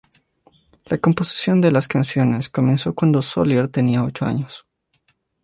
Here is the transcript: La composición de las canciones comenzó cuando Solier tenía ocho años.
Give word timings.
La 0.87 0.97
composición 0.97 1.61
de 1.61 1.69
las 1.71 1.87
canciones 1.87 2.49
comenzó 2.49 2.95
cuando 2.95 3.21
Solier 3.21 3.67
tenía 3.67 4.03
ocho 4.03 4.25
años. 4.25 4.65